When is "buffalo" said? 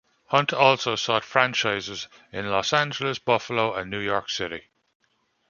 3.19-3.75